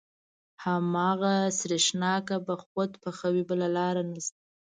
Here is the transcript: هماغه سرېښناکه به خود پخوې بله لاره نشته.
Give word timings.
هماغه 0.63 1.35
سرېښناکه 1.59 2.37
به 2.45 2.55
خود 2.65 2.91
پخوې 3.03 3.41
بله 3.49 3.67
لاره 3.77 4.03
نشته. 4.11 4.39